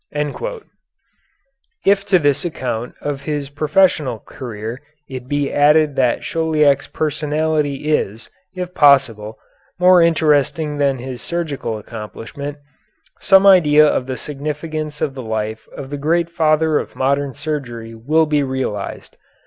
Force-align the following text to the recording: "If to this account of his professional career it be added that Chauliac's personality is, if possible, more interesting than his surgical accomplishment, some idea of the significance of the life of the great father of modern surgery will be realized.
"If 1.85 2.05
to 2.05 2.17
this 2.17 2.43
account 2.43 2.95
of 3.03 3.21
his 3.21 3.49
professional 3.51 4.17
career 4.17 4.81
it 5.07 5.27
be 5.27 5.53
added 5.53 5.95
that 5.95 6.21
Chauliac's 6.23 6.87
personality 6.87 7.87
is, 7.91 8.27
if 8.55 8.73
possible, 8.73 9.37
more 9.79 10.01
interesting 10.01 10.79
than 10.79 10.97
his 10.97 11.21
surgical 11.21 11.77
accomplishment, 11.77 12.57
some 13.19 13.45
idea 13.45 13.85
of 13.85 14.07
the 14.07 14.17
significance 14.17 15.01
of 15.01 15.13
the 15.13 15.21
life 15.21 15.67
of 15.77 15.91
the 15.91 15.97
great 15.99 16.31
father 16.31 16.79
of 16.79 16.95
modern 16.95 17.35
surgery 17.35 17.93
will 17.93 18.25
be 18.25 18.41
realized. 18.41 19.17